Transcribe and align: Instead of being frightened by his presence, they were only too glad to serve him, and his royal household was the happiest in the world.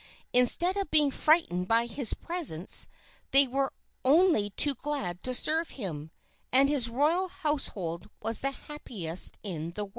Instead 0.33 0.75
of 0.77 0.89
being 0.89 1.11
frightened 1.11 1.67
by 1.67 1.85
his 1.85 2.15
presence, 2.15 2.87
they 3.29 3.47
were 3.47 3.71
only 4.03 4.49
too 4.49 4.73
glad 4.73 5.21
to 5.23 5.31
serve 5.31 5.69
him, 5.77 6.09
and 6.51 6.69
his 6.69 6.89
royal 6.89 7.27
household 7.27 8.09
was 8.19 8.41
the 8.41 8.49
happiest 8.49 9.37
in 9.43 9.69
the 9.73 9.83
world. 9.85 9.89